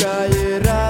[0.00, 0.89] caerá.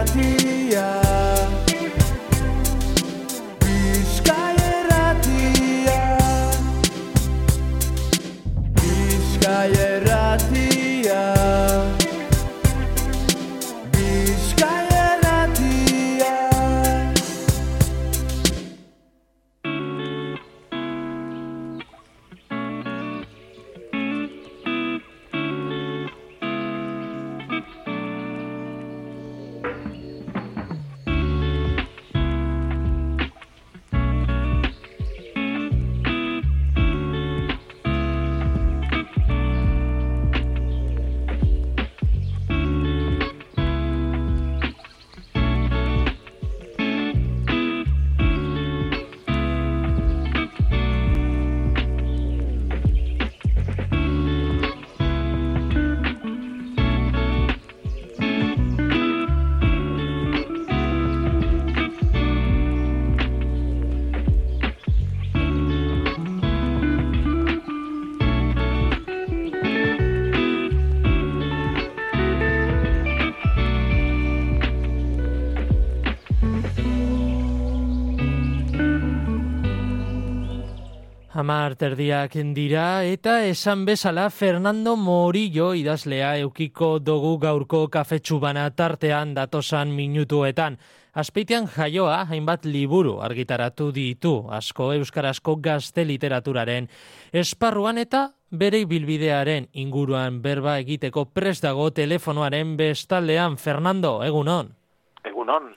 [81.31, 89.33] Hamar terdiak dira eta esan bezala Fernando Morillo idazlea eukiko dugu gaurko kafetsu bana tartean
[89.35, 90.79] datosan minutuetan.
[91.15, 96.91] Azpeitean jaioa hainbat liburu argitaratu ditu, asko euskarazko gazte literaturaren
[97.33, 104.75] esparruan eta bere bilbidearen inguruan berba egiteko prest dago telefonoaren bestaldean Fernando, egunon.
[105.23, 105.75] Egunon,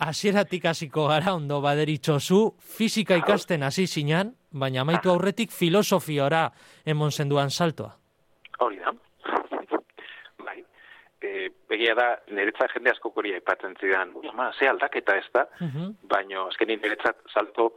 [0.00, 6.50] Hasieratik hasiko gara ondo baderitzozu, fizika ikasten hasi zinan, baina amaitu aurretik filosofiora
[6.86, 7.92] emon zenduan saltoa.
[8.60, 8.92] hori da.
[10.44, 10.64] Bai,
[11.22, 15.94] e, begia da, niretzat jende asko hori aipatzen zidan, ama, ze aldaketa ez da, Mhm.
[16.08, 17.72] baino azkenin niretzat salto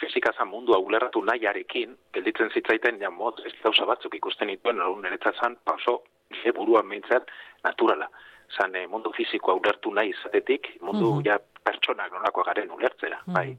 [0.00, 5.34] fizika zan mundua ulerratu nahiarekin, gelditzen zitzaiten, ja, mod, ez gauza batzuk ikusten dituen, niretzat
[5.42, 7.30] zan, pauso, nire buruan behintzat,
[7.64, 8.08] naturala.
[8.56, 11.26] Zan, e, mundu fizikoa ulertu nahi izatetik, mundu, Mhm.
[11.26, 13.46] ja, pertsonak nolakoa garen ulertzera, bai.
[13.46, 13.58] Mhm.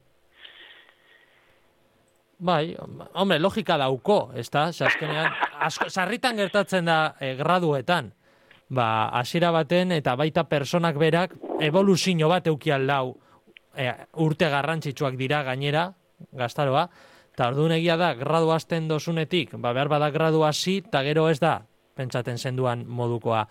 [2.40, 4.72] hombre, logika dauko, ez da?
[4.72, 8.12] Ze azkenean, asko, sarritan gertatzen da e, graduetan.
[8.70, 13.16] Ba, hasiera baten eta baita personak berak evoluzio bat eukial lau
[13.76, 13.90] e,
[14.22, 15.88] urte garrantzitsuak dira gainera,
[16.32, 16.84] gaztaroa,
[17.34, 21.40] eta orduan egia da, gradu hasten dozunetik, ba, behar bada gradu hasi, eta gero ez
[21.40, 21.60] da,
[21.96, 23.46] pentsaten zenduan modukoa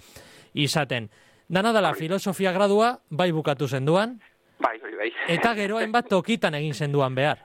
[0.54, 1.10] izaten.
[1.50, 4.20] Dana dela, filosofia gradua, bai bukatu zenduan,
[4.60, 5.12] Bai, hori bai.
[5.28, 7.40] eta gero hainbat tokitan egin zenduan behar.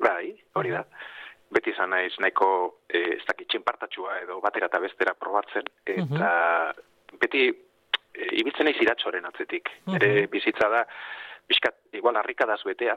[0.00, 0.84] Bai, hori da.
[1.50, 2.50] Beti izan naiz nahiko
[2.88, 6.30] eh, ez dakit txinpartatxua edo batera eta bestera probatzen, eta
[7.18, 9.72] beti eh, ibiltzen naiz iratxoren atzetik.
[9.98, 10.84] Ere bizitza da,
[11.50, 12.94] bizkat, igual harrikadaz betea,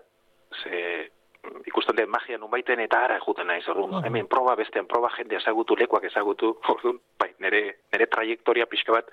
[0.62, 1.10] ze
[1.44, 5.40] mm, ikusten den magia nunbaiten eta ara juten naiz, orduan, hemen proba, bestean proba, jende
[5.42, 7.64] ezagutu, lekuak ezagutu, orduan, bai, nire,
[7.94, 9.10] nire trajektoria pixka bat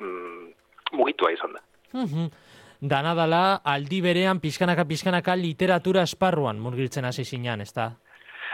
[0.00, 0.48] mm,
[0.96, 1.64] mugitua izan da.
[1.92, 2.32] Mhm.
[2.82, 7.84] Dana dala aldi berean pizkanaka pizkanaka literatura esparruan murgiltzen hasi zinan, ez da?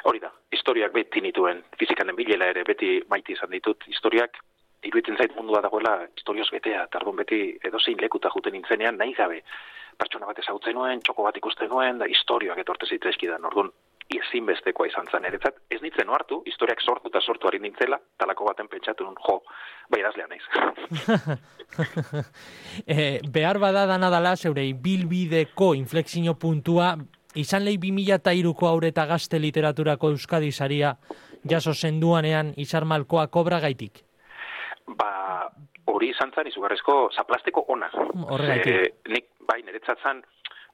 [0.04, 4.36] Hori da, historiak beti nituen, fizikanen bilela ere beti maite izan ditut, historiak
[4.84, 9.40] iruditzen zait mundua dagoela historioz betea, tardun beti edozein lekuta juten nintzenean nahi gabe.
[9.96, 13.72] Pertsona bat ezagutzen nuen, txoko bat ikusten nuen, da historioak etorte zitzaizkidan, orduan
[14.08, 15.58] ezinbestekoa izan zen eretzat.
[15.70, 19.42] Ez nintzen hartu, historiak sortu eta sortu ari nintzela, talako baten pentsatu nun, jo,
[19.92, 20.44] bai idazlea naiz.
[22.96, 26.94] e, behar bada dana dala zeure bilbideko inflexio puntua
[27.36, 30.94] izan lehi 2002ko aurre eta gazte literaturako Euskadi saria
[31.48, 34.04] jaso zenduanean izarmalkoa kobra gaitik.
[34.96, 35.10] ba,
[35.92, 37.90] hori izan zen izugarrizko zaplasteko ona.
[37.92, 38.74] Horregatik.
[38.74, 40.22] Ze, nik, bai, niretzat zen,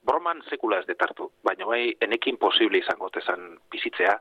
[0.04, 4.18] broman sekula ez detartu, baina bai, enekin posible izango tezan bizitzea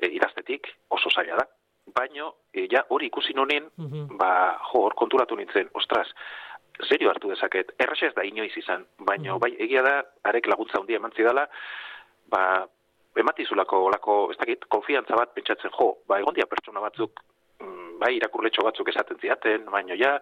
[0.00, 1.46] e, idaztetik oso zaila da.
[1.94, 4.16] Baino, e, ja hori ikusi nonen, Mhm.
[4.18, 6.08] ba, jo, hor konturatu nintzen, ostras,
[6.88, 10.96] serio hartu dezaket, erraxa ez da inoiz izan, baino, bai, egia da, arek laguntza handia
[10.96, 11.48] eman zidala,
[12.30, 12.66] ba,
[13.16, 17.31] ematizulako, olako, ez dakit, konfiantza bat pentsatzen, jo, ba, egon dia pertsona batzuk, mm,
[18.02, 20.16] bai, irakurletxo batzuk esaten ziaten, baino, ja,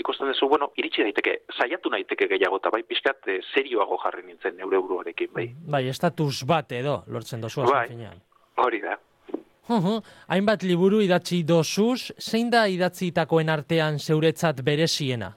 [0.00, 4.56] ikusten duzu, bueno, iritsi daiteke, saiatu naiteke gehiago, eta bai, pixkat, eh, serioago jarri nintzen
[4.60, 5.48] neure buruarekin, bai.
[5.76, 7.88] Bai, estatus bat edo lortzen dozu Bai.
[7.88, 8.20] finean.
[8.62, 8.98] Hori da.
[9.66, 15.32] Hainbat liburu idatzi dozuz, zein da idatzitakoen artean zeuretzat bereziena?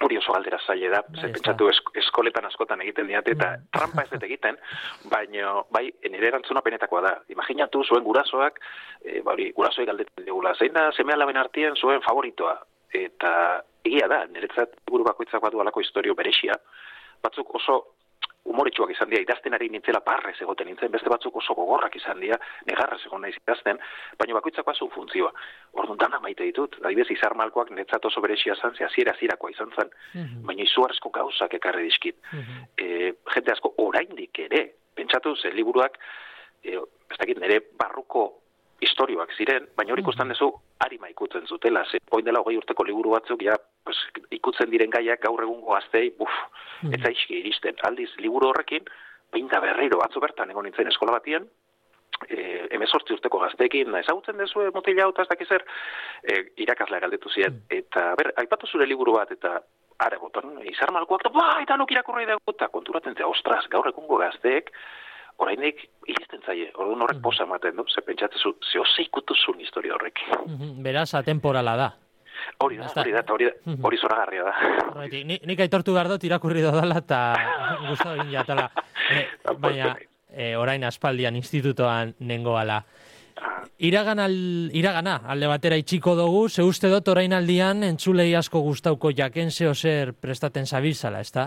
[0.00, 4.02] Hori oso galdera zaile da, Bai, ze pentsatu esk- eskoletan askotan egiten diate, eta trampa
[4.06, 4.56] ez dut egiten,
[5.12, 7.12] baina bai, nire erantzuna penetakoa da.
[7.28, 8.60] Imaginatu zuen gurasoak,
[9.04, 12.56] e, ba, hori, gurasoek galdetzen digula, zein da seme alaben artean zuen favoritoa?
[12.96, 13.32] Eta
[13.84, 16.56] egia da, niretzat liburu bakoitzak badu alako historio beresia,
[17.22, 17.82] batzuk oso
[18.44, 22.38] umoretsuak izan dira, idazten ari nintzela parrez egoten nintzen, beste batzuk oso gogorrak izan dira,
[22.66, 23.78] negarrez egon naiz idazten,
[24.18, 25.30] baina bakoitzak bazu funtzioa.
[25.72, 29.70] Orduan dana maite ditut, adibidez izar malkoak netzat oso beresia zan, ze hasiera zirakoa izan
[29.76, 30.46] zen, Mhm.
[30.46, 32.16] baina izugarrizko gauzak ekarri dizkit.
[32.32, 32.64] Mhm.
[32.76, 35.98] E, jende asko oraindik ere, pentsatu ze liburuak,
[36.64, 38.39] e, ez dakit nire barruko
[38.80, 40.50] historioak ziren, baina hori ikusten duzu
[40.80, 43.96] harima ikutzen zutela, ze oin dela hogei urteko liburu batzuk, ja, pues,
[44.30, 46.30] ikutzen diren gaiak gaur egungo gaztei, buf,
[46.82, 46.94] Mhm.
[46.94, 47.74] ez zaizki iristen.
[47.82, 48.84] Aldiz, liburu horrekin,
[49.50, 51.46] da berriro atzo bertan egon nintzen eskola batien,
[52.28, 55.64] e, emezortzi urteko gazteekin, ezagutzen dezue motila hau eta ez dakiz zer,
[56.22, 57.62] e, irakaslea galdetu ziren.
[57.70, 59.60] Eta, ber, aipatu zure liburu bat, eta
[59.98, 63.86] ara botan, izar malkoak, eta, ba, eta nuk irakurri dugu, eta konturatzen zea, ostras, gaur
[63.88, 64.72] egungo gazteek,
[65.40, 70.22] orainik iristen zaie, orduan horrek posa ematen du, ze pentsatzezu, ze ose ikutuzun historia horrek.
[70.84, 71.90] Beraz, atemporala da.
[72.64, 74.54] Hori da, hori da, hori, da, hori zoragarria da.
[74.90, 77.20] Horregatik, ni, nik aitortu behar dut irakurri dodala eta
[78.14, 78.68] egin jatala.
[79.12, 79.24] E,
[79.60, 79.94] baina,
[80.28, 82.82] e, orain aspaldian institutoan nengoala.
[83.40, 84.34] Ah, Iragan al,
[84.76, 89.72] iragana, alde batera itxiko dugu, ze uste dut orain aldian entzulei asko gustauko jaken zeo
[89.74, 91.46] zer prestaten zabiltzala, ez da?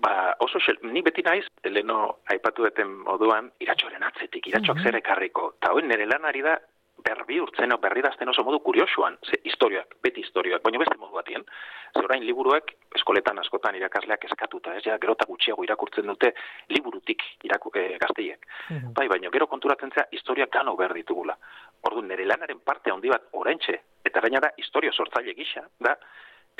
[0.00, 4.84] Ba, oso xel, ni beti naiz, leno aipatu deten moduan, iratxoaren atzetik, iratxoak Mhm.
[4.84, 5.54] zer ekarriko.
[5.60, 6.58] Ta hoen nire lanari da,
[7.04, 11.44] berbi urtzen, berri dazten oso modu kuriosuan, ze historioak, beti historioak, baina beste modu batien.
[11.96, 16.34] Ze orain liburuak, eskoletan askotan irakasleak eskatuta, ez ja, gerota gutxiago irakurtzen dute
[16.68, 18.46] liburutik iraku, e, gazteiek.
[18.70, 18.92] Mhm.
[18.94, 21.36] Bai, baina gero konturatzen zea historiak gano behar ditugula.
[21.82, 25.96] Orduan, nire lanaren parte handi bat oraintxe, eta gainera historio sortzaile gisa, da,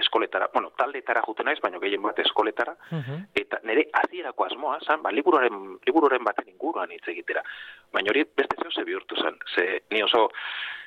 [0.00, 3.22] eskoletara, bueno, taldetara juten naiz, baina gehien bat eskoletara, Mhm.
[3.34, 7.42] eta nire hasierako asmoa zan, ba, liburuaren, liburuaren baten inguruan hitz egitera.
[7.92, 10.30] Baina hori beste zeo ze bihurtu zen, ze ni oso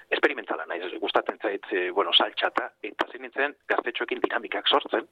[0.10, 5.07] esperimentala naiz, gustatzen zait, e, bueno, saltxata, eta zen nintzen gaztetxoekin dinamikak sortzen,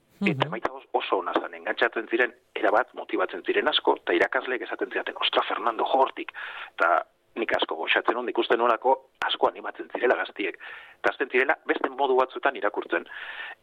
[0.59, 5.15] eta os- oso ona zen, engantzatzen ziren, erabat motibatzen ziren asko, eta irakasleek esaten zidaten,
[5.19, 6.31] ostra, Fernando, jortik,
[6.75, 7.05] eta
[7.35, 10.57] nik asko goxatzen hon, ikusten nolako asko animatzen zirela gaztiek.
[11.01, 13.07] Eta azten zirela beste modu batzutan irakurtzen.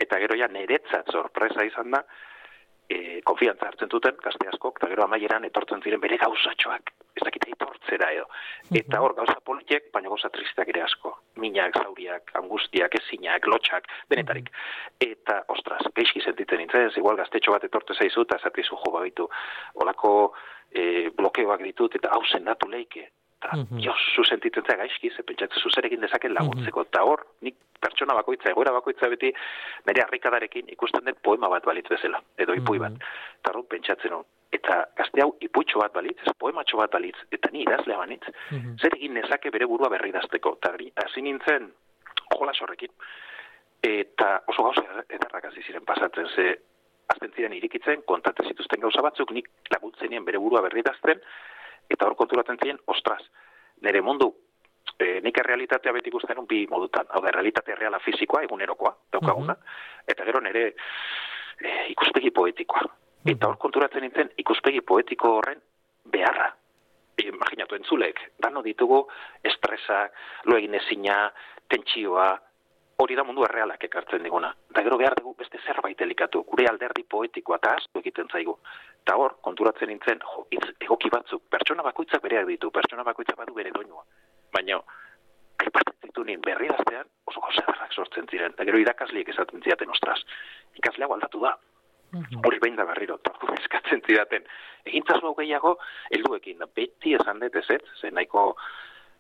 [0.03, 2.03] Eta gero ja niretzat sorpresa izan da,
[2.89, 6.93] e, konfiantza hartzen duten gazte askok, eta gero amaieran etortzen ziren bere gauzatxoak.
[7.19, 8.27] Ez dakite etortzera edo.
[8.81, 11.15] Eta hor gauza politiek, baina gauza tristeak ere asko.
[11.43, 14.51] Minak, zauriak, angustiak, ezinak, lotxak, denetarik.
[15.05, 19.29] Eta, ostras, geizki sentitzen nintzen, igual gaztetxo bat etorte zaizu, eta esatizu jo babitu.
[19.85, 20.13] Olako
[20.71, 23.09] e, blokeoak ditut, eta hau sendatu leike.
[23.39, 23.79] Eta, Mhm.
[23.85, 26.83] jo, zu sentitzen zea gaizki, ze pentsatzen zuzerekin dezaken laguntzeko.
[26.83, 29.33] Eta hor, nik pertsona bakoitza, egoera bakoitza beti,
[29.87, 32.91] nire harrikadarekin ikusten dut poema bat balitz bezala, edo ipui bat.
[32.93, 33.01] Mhm.
[33.41, 34.25] Eta hor, pentsatzen hon.
[34.51, 38.77] Eta gazte hau ipuitxo bat balitz, poematxo bat balitz, eta ni idazlea banitz, Mhm.
[38.81, 40.57] zer egin nezake bere burua berri dazteko.
[40.61, 40.75] Eta
[41.05, 41.73] hasi nintzen
[42.35, 42.91] jolas horrekin.
[43.83, 46.59] Eta oso gauza ederrak hasi ziren pasatzen, ze
[47.09, 51.21] azten ziren irikitzen, kontatzen zituzten gauza batzuk, nik laguntzen bere burua berri dazten,
[51.89, 53.23] eta hor konturatzen ziren, ostras,
[53.83, 54.31] nire mundu,
[54.99, 59.57] e, nik errealitatea beti ikusten bi modutan, hau da, realitate reala fizikoa, egunerokoa, daukaguna,
[60.07, 62.87] eta gero nire e, ikuspegi poetikoa.
[63.29, 65.61] Eta hor konturatzen nintzen, ikuspegi poetiko horren
[66.11, 66.51] beharra.
[67.19, 69.05] E, imaginatu entzulek, dano ditugu
[69.45, 70.05] estresa,
[70.45, 71.25] lo egin ezina,
[71.69, 72.29] tentsioa,
[72.99, 74.51] hori da mundu errealak ekartzen diguna.
[74.73, 78.57] Eta gero behar dugu beste zerbait elikatu, gure alderdi poetikoa eta asko egiten zaigu.
[79.09, 83.55] Eta hor, konturatzen nintzen, jo, hitz egoki batzuk, pertsona bakoitzak bereak ditu, pertsona bakoitzak badu
[83.57, 84.03] bere doinua.
[84.53, 84.77] Baina,
[85.65, 88.53] aipatzen zitu nien berri daztean, oso gauza ederrak sortzen ziren.
[88.53, 90.21] Eta gero irakasliek esaten zidaten, ostras,
[90.77, 91.55] ikasle hau aldatu da,
[92.13, 92.45] Mhm.
[92.45, 94.45] hori behin da berriro, tortu eskatzen zidaten.
[94.85, 95.79] Egintzazu hau gehiago,
[96.13, 98.57] helduekin, beti esan dut ez ez, ze nahiko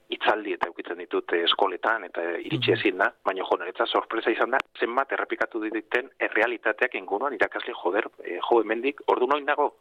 [0.09, 4.50] itzaldi eta eukitzen ditut eh, eskoletan eta iritsi ezin da, baina jo, niretza sorpresa izan
[4.50, 9.75] da, zenbat errepikatu dituten errealitateak inguruan irakasle joder, eh, jo hemendik, ordu noin dago,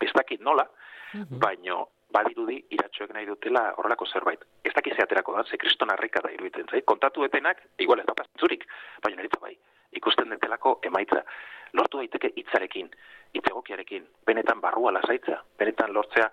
[0.00, 0.68] ez dakit nola,
[1.14, 1.38] Mhm.
[1.40, 4.42] baino badirudi iratxoek nahi dutela horrelako zerbait.
[4.64, 6.84] Ez dakit ze aterako da, ze kriston harrika da iruditzen zait.
[6.84, 8.64] Kontatu etenak, igual ez da zentzurik,
[9.02, 9.56] baina niretza bai,
[9.92, 11.22] ikusten detelako emaitza.
[11.72, 12.90] Lortu daiteke hitzarekin,
[13.34, 16.30] hitzegokiarekin, benetan barrua lasaitza, benetan lortzea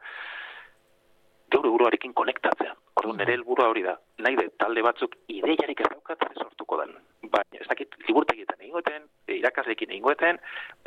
[1.52, 2.74] geure buruarekin konektatzea.
[3.00, 3.96] Orduan nire helburua hori da.
[4.26, 6.94] Nahi dut talde batzuk ideiarik ez daukat sortuko den.
[7.32, 10.40] Baina ez dakit liburtegietan egingoeten, irakasleekin egingoeten,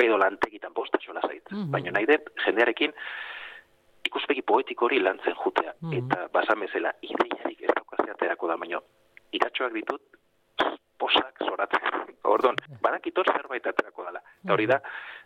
[0.04, 1.44] edo lantegitan bosta xola zait.
[1.50, 1.70] Mhm.
[1.74, 2.94] Baina nahi dut jendearekin
[4.08, 5.74] ikuspegi poetiko hori lantzen jutea.
[5.80, 5.98] Mhm.
[5.98, 8.80] Eta basan bezala ideiarik ez daukazia aterako da, baina
[9.32, 10.17] iratxoak ditut
[10.98, 11.80] posak zoratzen.
[12.34, 14.20] Orduan, badakit hor zerbait aterako dela.
[14.44, 14.80] Eta hori da,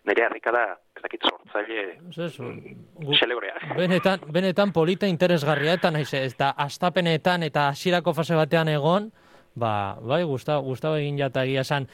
[0.07, 0.63] nire harrikada,
[0.97, 3.57] ez dakit sortzaile gu- xelebrea.
[3.81, 9.11] Benetan, benetan polita interesgarria eta naiz ez da astapenetan eta hasierako fase batean egon,
[9.55, 11.85] Ba, bai, gusta, gustaba egin jata egia esan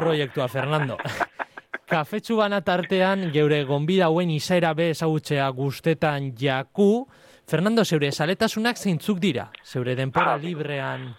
[0.00, 0.96] proiektua, Fernando.
[1.90, 7.04] Kafetxu bana tartean, geure gonbida hauen izaera be ezagutzea guztetan jaku,
[7.46, 9.50] Fernando, zeure saletasunak zeintzuk dira?
[9.62, 10.38] Zeure denpora Ah.
[10.42, 11.14] librean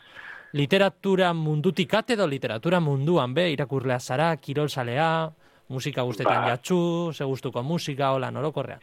[0.54, 5.30] literatura mundutik at edo literatura munduan be, irakurlea zara, kirolzalea,
[5.70, 6.50] musika guztetan Ba.
[6.50, 8.80] jatzu, ze gustuko musika, hola, norokorrean.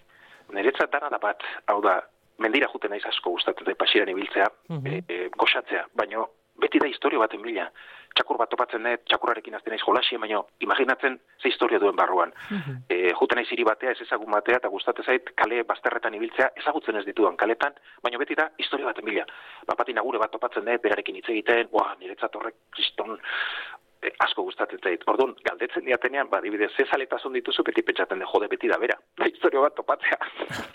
[0.53, 2.01] Niretzat dana da bat, hau da,
[2.39, 4.87] mendira juten naiz asko gustatzen da pasiran ibiltzea, Mhm.
[4.87, 6.29] e, e, goxatzea, baino
[6.63, 7.67] beti da historio baten bila.
[8.13, 12.33] Txakur bat topatzen dut, txakurrarekin azten naiz jolasie, baino imaginatzen ze historia duen barruan.
[12.89, 17.01] E, juten naiz hiri batea, ez ezagun batea, eta gustatzen zait kale bazterretan ibiltzea ezagutzen
[17.01, 19.25] ez dituan kaletan, baino beti da historia baten bila.
[19.67, 23.17] Bapati nagure bat topatzen dut, berarekin hitz egiten, boa, niretzat horrek kriston
[24.03, 25.05] e, asko gustatzen zait.
[25.09, 28.99] Orduan, galdetzen diatenean, ba, adibidez, ze zaletasun dituzu, beti pentsatzen de jode beti da bera.
[29.19, 30.19] Da, historia bat topatzea.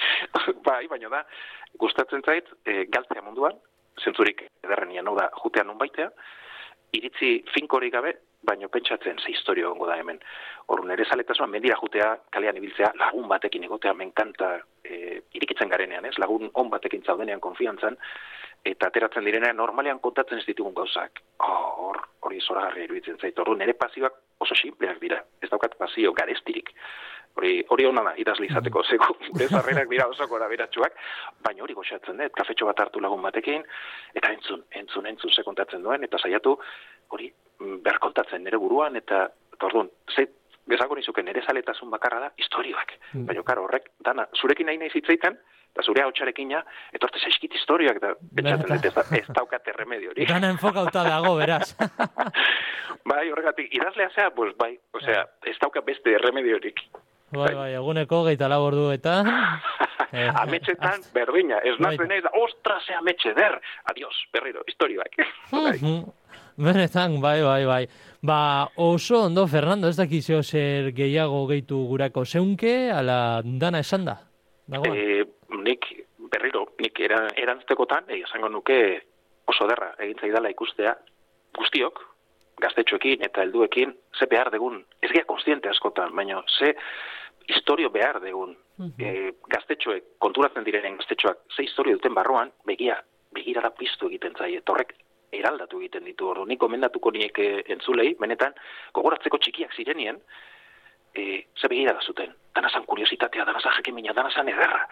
[0.67, 1.23] bai, baino da,
[1.85, 3.59] gustatzen zait, e, galtzea munduan,
[4.03, 6.09] zentzurik ederrenian, hau da, jutea nun baitea,
[6.97, 8.13] iritzi finkorik gabe,
[8.47, 10.19] baino pentsatzen ze historio gongo da hemen.
[10.67, 16.15] Hor, nire zaletasuna, mendira jutea, kalean ibiltzea, lagun batekin egotea, menkanta e, irikitzen garenean, ez?
[16.17, 17.97] Lagun on batekin zaudenean konfiantzan,
[18.65, 21.21] eta ateratzen direnean normalean kontatzen ez ditugun gauzak.
[21.43, 23.39] Oh, hor, hori zoragarria iruditzen zait.
[23.39, 25.21] Ordu nire pasioak oso simpleak dira.
[25.41, 26.73] Ez daukat pasio garestirik.
[27.37, 30.95] Hori, hori hona da, idazle izateko, zego, gure zarrerak dira oso gora beratxuak,
[31.45, 33.65] baina hori goxatzen dut, kafetxo bat hartu lagun batekin,
[34.17, 36.55] eta entzun, entzun, entzun ze kontatzen duen, eta saiatu,
[37.13, 37.29] hori,
[37.59, 40.25] mm, berkontatzen nire buruan, eta, eta orduan, ze,
[40.67, 42.97] bezako nizuke nire zaletasun bakarra da, historioak.
[43.13, 43.27] Mm.
[43.29, 45.37] Baina, karo, horrek, dana, zurekin nahi nahi zitzeiten,
[45.77, 46.63] eta zure hautsarekina,
[46.97, 50.25] etorte zaizkit historioak, da, pentsatzen dut, ez, da, ez daukat erremedio hori.
[50.25, 51.75] Dana enfokauta dago, beraz.
[53.11, 56.81] bai, horregatik, idazlea zea, pues bai, osea, ez dauka beste erremediorik.
[57.31, 59.27] Bai, bai, eguneko geita lau orduetan.
[60.07, 61.97] Eh, Ametxetan, berdina, ez Bai.
[61.97, 63.57] nazen ez, ostra, ze ametxe der,
[63.91, 65.17] adios, berriro, historioak.
[65.51, 66.05] Bai.
[66.55, 67.81] Benetan, bai, bai, bai.
[68.23, 68.37] Ba,
[68.77, 74.15] oso ondo, Fernando, ez dakizio zer gehiago gehitu gurako zeunke, ala dana esan da.
[74.65, 74.95] Dagoa?
[74.95, 75.25] e,
[75.67, 75.85] nik,
[76.31, 78.79] berriro, nik era, erantztekotan, e, esango nuke
[79.45, 80.95] oso derra, egin zaidala ikustea,
[81.59, 81.99] guztiok,
[82.61, 86.73] gaztetxoekin eta helduekin, ze behar degun, ez gea konstiente askotan, baina ze
[87.47, 88.55] historio behar degun,
[88.99, 92.97] e, gaztetxoek, konturatzen direnen gaztetxoak, ze historio duten barruan, begia,
[93.33, 94.93] begirara piztu egiten zaie, torrek
[95.31, 96.45] eraldatu egiten ditu ordu.
[96.47, 98.55] Nik komendatuko niek eh, entzulei, benetan,
[98.95, 100.19] gogoratzeko txikiak zirenien,
[101.13, 102.33] e, ze begirada zuten.
[102.55, 104.85] Danazan kuriositatea, danazan jakimina, danazan ederra.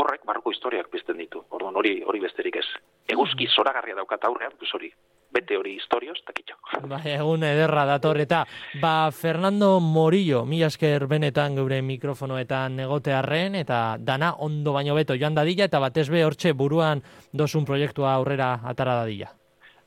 [0.00, 1.44] Horrek barruko historiak pizten ditu.
[1.54, 2.66] Orduan hori hori besterik ez.
[3.14, 4.90] Eguzki zoragarria daukat aurrean, pues hori,
[5.34, 6.56] bete hori historioz, takitxo.
[6.90, 8.44] Ba, egun ederra dator eta
[8.80, 15.34] ba, Fernando Morillo, mila esker benetan geure mikrofonoetan egotearren eta dana ondo baino beto joan
[15.34, 19.32] dadila eta batez be hortxe buruan dosun proiektua aurrera atara dadila.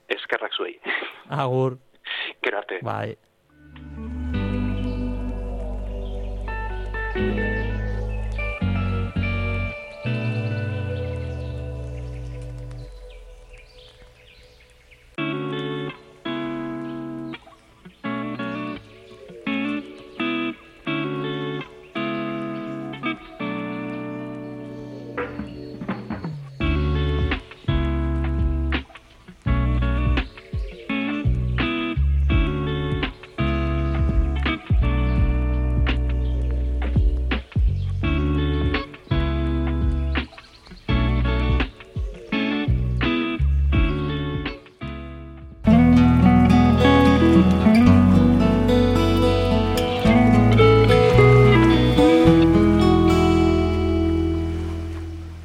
[0.07, 0.77] Eskerrak zuei.
[1.29, 1.77] Agur,
[2.43, 2.79] Gero arte.
[2.81, 3.15] bai.